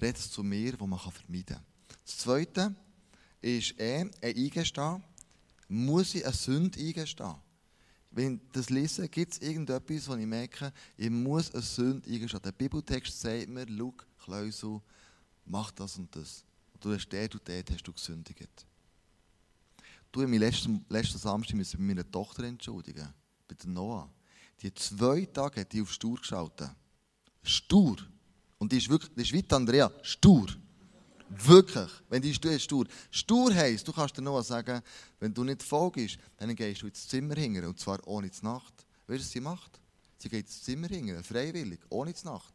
[0.00, 1.73] redet es zu mir, den man vermeiden kann?
[2.04, 2.74] Das Zweite
[3.40, 5.02] ist eh ein Eingestehen
[5.68, 7.34] muss ich eine Sünde eingestehen.
[8.10, 12.42] Wenn ich das lese, gibt es irgendetwas, wo ich merke, ich muss eine Sünde eingestehen.
[12.42, 14.80] Der Bibeltext sagt mir, schau, Kleusel,
[15.44, 16.44] mach das und das.
[16.72, 18.66] Und du hast dort und dort hast du gesündigt.
[20.12, 23.12] Du, ich mich letzten, letzten Samstag bei meiner Tochter entschuldigen,
[23.48, 24.08] bei der Noah.
[24.62, 26.70] Die zwei Tage hat die auf Stur geschaltet.
[27.42, 27.96] Stur.
[28.58, 30.46] Und die ist wirklich, die ist wie Andrea, stur.
[31.28, 31.90] Wirklich.
[32.08, 32.86] Wenn die Stur stur.
[33.10, 34.82] Stur heisst, du kannst dir noch sagen,
[35.20, 37.66] wenn du nicht folgst, dann gehst du ins Zimmer hingern.
[37.66, 38.86] Und zwar ohne die Nacht.
[39.06, 39.80] Weißt du, was sie macht?
[40.18, 42.54] Sie geht ins Zimmer hingern, freiwillig, ohne die Nacht.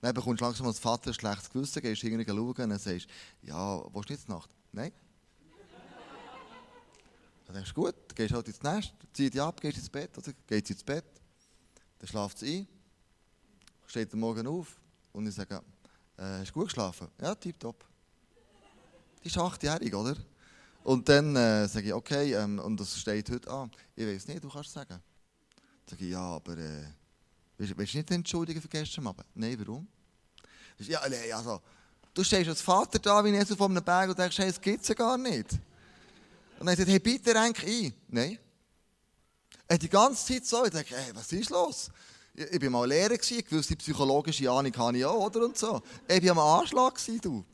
[0.00, 3.08] Dann bekommst du langsam als Vater ein schlechtes Gewissen, gehst hingern schauen und dann sagst
[3.42, 4.50] ja, willst du nicht Nacht?
[4.72, 4.92] Nein.
[7.46, 10.32] Dann denkst du, gut, gehst halt ins Nest, zieh dich ab, gehst ins Bett, oder
[10.46, 11.04] geht ins Bett.
[11.98, 12.68] Dann schlaft sie ein,
[13.86, 14.80] steht am Morgen auf
[15.12, 15.62] und ich sage,
[16.18, 17.08] äh, hast du gut geschlafen?
[17.20, 17.84] Ja, tipptopp.
[19.22, 20.16] Die ist achtjährig, oder?
[20.84, 23.70] Und dann äh, sage ich, okay, ähm, und das steht heute an.
[23.96, 24.88] Ich weiß nicht, du kannst es sagen.
[24.88, 25.00] Dann
[25.90, 26.84] sage ich, ja, aber äh,
[27.58, 29.26] willst, willst du nicht entschuldigen für gestern Abend?
[29.34, 29.88] Nein, warum?
[30.78, 31.60] Ja, nee, also,
[32.14, 34.82] du stehst als Vater da wie Jesus auf einem Berg und denkst, hey, das gibt
[34.82, 35.52] es ja gar nicht.
[36.58, 37.92] Und dann sagt hey, bitte renk ein.
[38.08, 38.38] Nein.
[39.68, 41.90] Er die ganze Zeit so, ich denke, hey, was ist los?
[42.36, 45.44] Ich, war mal Lehrer, gewesen, gewisse psychologische Ahnung habe ich auch, oder?
[45.44, 45.80] Und so.
[46.06, 47.44] Ich war am Anschlag, du.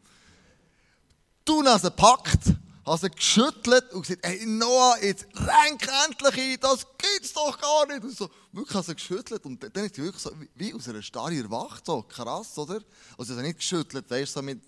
[1.44, 6.60] Du hast ihn gepackt hat er geschüttelt und gesagt, hey Noah, jetzt renk endlich ein,
[6.60, 8.02] das gibt's doch gar nicht.
[8.02, 11.02] Und so, wirklich hat er geschüttelt und dann ist er wirklich so, wie aus einer
[11.02, 12.80] Starre erwacht, so krass, oder?
[13.16, 14.60] Also er hat nicht geschüttelt, weißt du, so mit,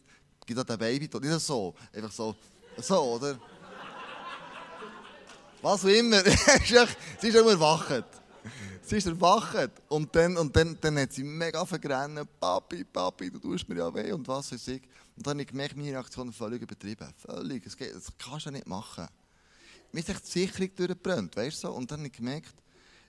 [0.46, 2.36] gibt er den Baby, nicht so, einfach so,
[2.78, 3.38] so, oder?
[5.60, 6.22] Was auch immer,
[7.20, 8.04] sie ist immer erwacht.
[8.86, 13.38] Sie ist erwacht und dann, und dann, dann hat sie mega vergrennen, Papi, Papi, du
[13.38, 14.82] tust mir ja weh und was weiß ich.
[15.16, 17.08] Und dann habe ich gemerkt, meine Reaktion völlig übertrieben.
[17.16, 17.62] Völlig.
[17.64, 19.08] Das, geht, das kannst du nicht machen.
[19.90, 21.68] Mir ist echt die Sicherung durchgebrannt, weißt du?
[21.68, 22.54] Und dann habe ich gemerkt,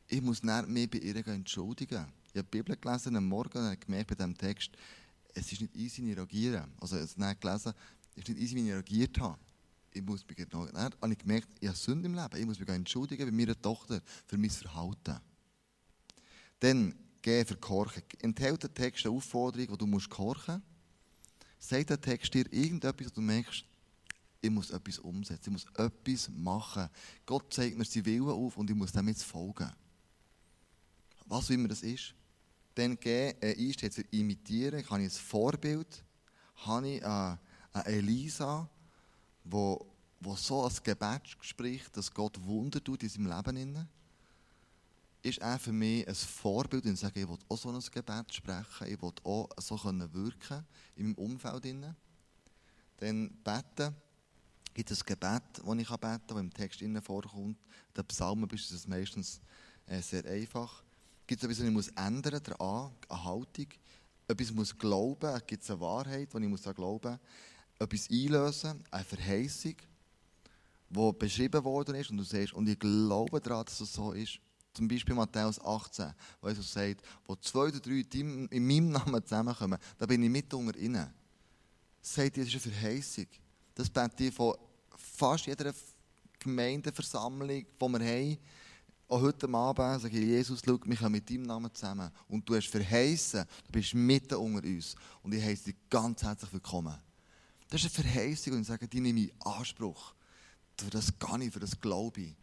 [0.07, 2.05] ich muss mich bei ihr entschuldigen.
[2.31, 4.71] Ich habe die Bibel gelesen am Morgen und habe gemerkt bei diesem Text,
[5.33, 6.69] es ist nicht easy, wie ich reagiere.
[6.79, 7.73] Also, es nicht gelesen,
[8.11, 9.37] es ist nicht easy, wie ich reagiert habe.
[9.91, 12.37] Ich muss mich genau, dann habe ich gemerkt, ich habe Sünde im Leben.
[12.37, 15.19] Ich muss mich entschuldigen bei meiner Tochter für mein Verhalten.
[16.59, 18.03] Dann, geh für Korchen.
[18.19, 20.75] Enthält der Text eine Aufforderung, wo du musst korchen musst
[21.65, 23.65] sagt der Text dir irgendetwas, und du merkst,
[24.41, 26.89] ich muss etwas umsetzen, ich muss etwas machen.
[27.25, 29.71] Gott zeigt mir seinen Willen auf und ich muss dem jetzt folgen.
[31.25, 32.13] Was immer das ist.
[32.75, 36.03] Dann gehen, äh, ein steht für imitieren, ich ein Vorbild,
[36.57, 37.37] habe ich äh, eine
[37.85, 38.69] Elisa,
[39.43, 39.87] wo,
[40.19, 43.57] wo so ein Gebet spricht, dass Gott Wunder tut in seinem Leben
[45.25, 48.87] ist er für mich ein Vorbild und sage, ich will auch so ein Gebet sprechen,
[48.87, 50.63] ich will auch so können wirken
[50.95, 51.65] in meinem Umfeld.
[52.97, 53.95] Dann beten,
[54.73, 57.57] gibt es ein Gebet, das ich beten kann, das im Text vorkommt.
[57.95, 59.41] Der Psalmen ist es meistens
[59.87, 60.83] äh, sehr einfach.
[61.25, 63.67] Gibt es etwas, was ich muss ändern muss, eine Haltung?
[64.27, 67.19] Etwas muss glauben, gibt es eine Wahrheit, die ich muss glauben muss?
[67.79, 69.75] Etwas einlösen, eine Verheißung,
[70.89, 74.39] die beschrieben worden ist und du siehst, und ich glaube daran, dass es so ist.
[74.75, 79.79] Zum Beispiel Matthäus 18, wo Jesus sagt, wo zwei oder drei in meinem Namen zusammenkommen,
[79.97, 81.13] da bin ich mit unter ihnen.
[82.01, 83.27] Sagt, das ist eine Verheißung.
[83.73, 84.53] Das bete ich von
[84.97, 85.73] fast jeder
[86.39, 88.37] Gemeindeversammlung, die wir haben.
[89.07, 92.11] Auch heute Abend sage ich, Jesus, schau, wir kommen mit deinem Namen zusammen.
[92.27, 94.95] Und du hast verheißen, du bist mitten unter uns.
[95.23, 96.95] Und ich heiße dich ganz herzlich willkommen.
[97.69, 100.13] Das ist eine Verheißung und ich sage, die nehme ich Anspruch.
[100.77, 102.35] Für das kann ich, für das glaube ich.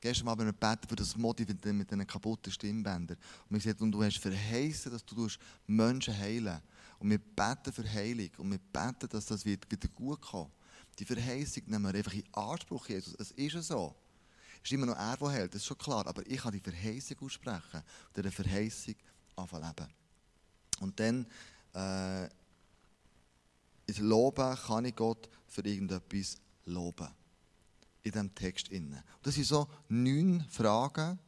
[0.00, 3.16] Gestern Abend haben wir gebeten für das Motiv mit diesen kaputten Stimmbändern.
[3.16, 5.26] Und wir gesagt, und du hast verheißen, dass du
[5.66, 6.60] Menschen heilen
[7.00, 8.30] Und wir beten für Heilung.
[8.38, 10.52] Und wir beten, dass das wieder gut kommt.
[10.98, 13.14] Die Verheißung nehmen wir einfach in Anspruch, Jesus.
[13.18, 13.94] Es ist ja so.
[14.62, 16.06] Es ist immer noch er, der hält, das ist schon klar.
[16.06, 18.94] Aber ich kann die Verheißung aussprechen und diese Verheißung
[19.36, 19.92] anfangen leben.
[20.80, 21.26] Und dann,
[21.74, 22.28] äh,
[23.86, 27.08] in Loben kann ich Gott für irgendetwas loben
[28.08, 28.70] in diesem Text.
[29.22, 31.18] Das sind so neun Fragen,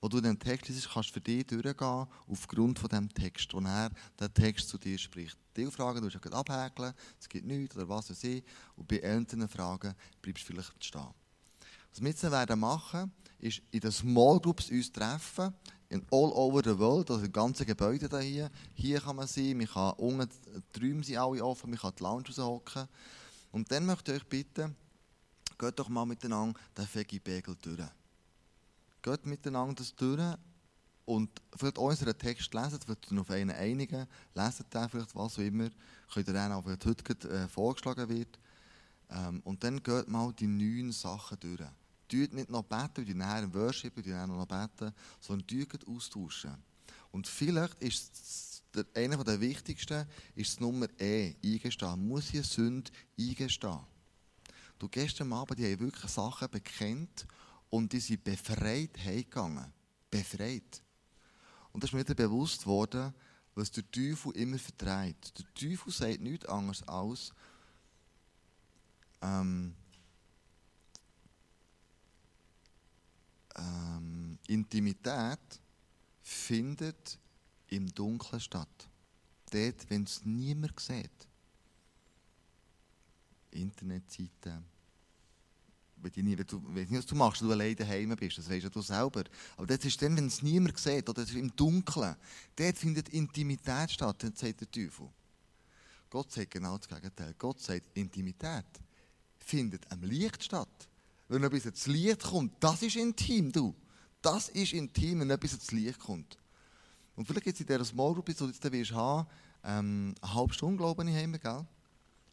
[0.00, 3.60] wo du in diesem Text liest, kannst für dich durchgehen, aufgrund von dem Text, wo
[3.60, 5.36] er den Text zu dir spricht.
[5.56, 8.42] Diese Fragen du du abhäkeln, es gibt nichts oder was weiß ich,
[8.76, 11.08] und bei älteren Fragen bleibst du vielleicht stehen.
[11.90, 15.52] Was wir jetzt werden machen, ist in den Small Groups uns treffen,
[15.88, 18.50] in all over the world, also in ganzen Gebäude hier.
[18.74, 20.28] Hier kann man sein, man kann unten,
[20.76, 22.86] die Räume sind alle offen, man kann die Lounge raushocken.
[23.50, 24.76] Und dann möchte ich euch bitten,
[25.60, 27.88] geht doch mal miteinander den Fegi-Begel durch.
[29.02, 30.36] Geht miteinander das durch
[31.04, 35.68] und vielleicht unseren Text lesen, vielleicht auf einen einigen, lesen den vielleicht, was auch immer,
[36.12, 38.38] könnt ihr dann auch, vielleicht heute äh, vorgeschlagen wird.
[39.10, 41.68] Ähm, und dann geht mal die neun Sachen durch.
[42.08, 46.54] Tut nicht noch beten, die nachher im Worship, die nachher noch beten, sondern tut austauschen.
[47.12, 48.62] Und vielleicht ist
[48.94, 52.08] einer der wichtigsten ist das Nummer E, eingestehen.
[52.08, 53.80] Muss ich Sünde eingestehen?
[54.80, 57.26] Du, gestern Abend, die haben wirklich Sachen bekennt
[57.68, 59.70] und die sind befreit heimgegangen.
[60.10, 60.82] Befreit.
[61.70, 63.12] Und das ist mir wieder bewusst worden,
[63.54, 65.38] was der Teufel immer vertreibt.
[65.38, 67.30] Der Teufel sagt nichts anderes als,
[69.20, 69.74] ähm,
[73.56, 75.60] ähm, Intimität
[76.22, 77.18] findet
[77.68, 78.88] im Dunkeln statt.
[79.50, 81.29] Dort, wenn es niemand sieht.
[83.52, 84.64] Internetseiten.
[86.02, 88.74] Wenn du, wenn du, wenn was du machst, wenn du alleine daheim bist, das weißt
[88.74, 89.24] du selber.
[89.56, 92.16] Aber das ist dann, wenn es niemand sieht, oder im Dunkeln,
[92.56, 95.08] dort findet Intimität statt, dann sagt der Teufel.
[96.08, 97.34] Gott sagt genau das Gegenteil.
[97.38, 98.66] Gott sagt, Intimität
[99.38, 100.68] findet am Licht statt.
[101.28, 103.74] wenn etwas ins Licht kommt, das ist intim, du.
[104.20, 106.36] Das ist intim, wenn etwas ins Licht kommt.
[107.14, 109.28] Und vielleicht gibt es in dieser Small Group, die du jetzt wirst haben,
[109.62, 111.66] ähm, eine halbe Stunde, glaube ich, haben wir, gell?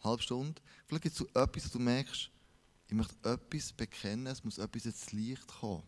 [0.07, 0.61] Halbe Stunde.
[0.85, 2.29] Vielleicht gibt es so etwas, wo du merkst,
[2.87, 5.83] ich möchte etwas bekennen, es muss etwas ins Licht kommen.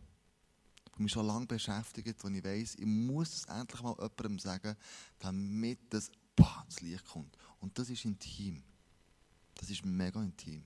[0.92, 4.76] Ich mich schon lange beschäftigt, wo ich weiss, ich muss es endlich mal jemandem sagen,
[5.18, 7.36] damit das bah, ins Licht kommt.
[7.60, 8.62] Und das ist intim.
[9.54, 10.62] Das ist mega intim.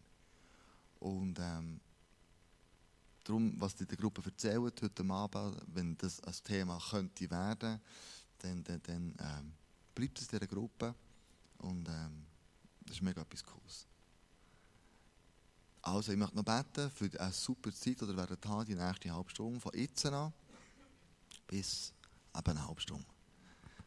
[0.99, 1.81] Und ähm,
[3.23, 7.81] darum, was die Gruppe erzählt heute Abend, wenn das ein Thema könnte werden,
[8.39, 9.53] dann, dann, dann ähm,
[9.95, 10.95] bleibt es in dieser Gruppe.
[11.59, 12.27] Und ähm,
[12.87, 13.87] das ist mega etwas Cooles.
[15.83, 19.31] Also, ich möchte noch beten für eine super Zeit, oder werden haben, die nächste halbe
[19.31, 20.33] Stunde, von jetzt an
[21.47, 21.93] bis
[22.37, 23.05] eben eine halbe Stunde.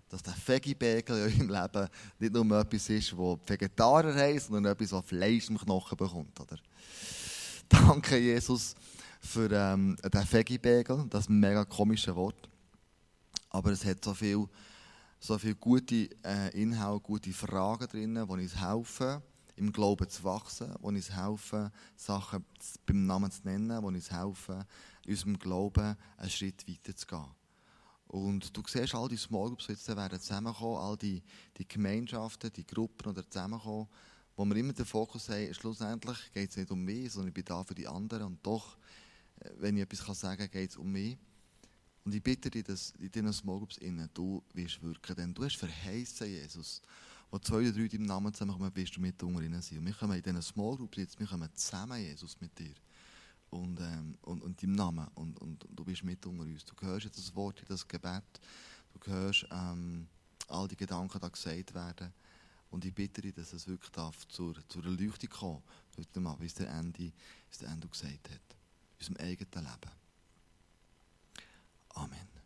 [0.10, 4.92] Dass der Veggie-Bagel in eurem Leben nicht nur etwas ist, das Vegetarier heisst, sondern etwas,
[4.92, 6.40] das Fleisch im Knochen bekommt.
[6.40, 6.58] Oder?
[7.68, 8.76] Danke, Jesus,
[9.20, 11.08] für ähm, den Veggie-Bagel.
[11.10, 12.48] Das mega komisches Wort.
[13.50, 14.48] Aber es hat so viel,
[15.20, 19.22] so viel gute äh, Inhalte, gute Fragen drin, die uns helfen
[19.58, 22.46] im Glauben zu wachsen, die uns helfen, Sachen
[22.86, 24.64] beim Namen zu nennen, die uns helfen,
[25.04, 27.26] in unserem Glauben einen Schritt weiter zu gehen.
[28.08, 31.22] Und du siehst all die Small Groups, jetzt werden zusammenkommen, all die,
[31.58, 33.88] die Gemeinschaften, die Gruppen, die zusammenkommen,
[34.36, 37.46] wo wir immer den Fokus haben, schlussendlich geht es nicht um mich, sondern ich bin
[37.46, 38.28] da für die anderen.
[38.28, 38.78] Und doch,
[39.40, 41.18] äh, wenn ich etwas sagen kann, geht es um mich.
[42.08, 45.44] Und ich bitte dich, dass in diesen Small Groups innen du wirst wirken, denn du
[45.44, 46.82] hast verheißen, Jesus,
[47.30, 49.80] wo zwei oder drei in deinem Namen zusammenkommen, wirst du mit unter ihnen sein.
[49.80, 52.76] Und wir kommen in diesen Small Groups jetzt, wir kommen zusammen, Jesus, mit dir.
[53.50, 55.06] Und, ähm, und, und deinem Namen.
[55.16, 56.64] Und, und, und, du bist mit unter uns.
[56.64, 58.40] Du hörst jetzt das Wort, das Gebet.
[58.94, 60.08] Du hörst ähm,
[60.48, 62.14] all die Gedanken, die gesagt werden.
[62.70, 65.64] Und ich bitte dich, dass es wirklich darf zur, zur Erleuchtung kommen
[65.98, 67.14] heute Abend, wie es der Ende, wie
[67.52, 68.56] es der Ende gesagt hat.
[68.98, 69.97] In unserem eigenen Leben.
[71.98, 72.37] Amen.